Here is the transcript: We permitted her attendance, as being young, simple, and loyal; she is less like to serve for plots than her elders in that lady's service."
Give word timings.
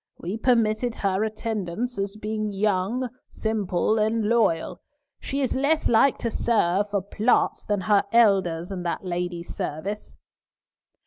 We 0.17 0.35
permitted 0.35 0.95
her 0.95 1.23
attendance, 1.23 1.99
as 1.99 2.17
being 2.17 2.51
young, 2.51 3.09
simple, 3.29 3.99
and 3.99 4.25
loyal; 4.25 4.81
she 5.19 5.41
is 5.41 5.55
less 5.55 5.87
like 5.87 6.17
to 6.17 6.31
serve 6.31 6.89
for 6.89 7.03
plots 7.03 7.65
than 7.65 7.81
her 7.81 8.05
elders 8.11 8.71
in 8.71 8.81
that 8.81 9.05
lady's 9.05 9.53
service." 9.55 10.17